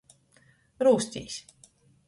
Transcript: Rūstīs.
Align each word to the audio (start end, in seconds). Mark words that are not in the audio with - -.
Rūstīs. 0.87 1.39